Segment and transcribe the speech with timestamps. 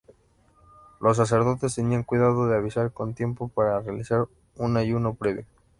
[0.99, 5.45] Los sacerdotes tenían cuidado de avisar con tiempo para realizar un ayuno previo.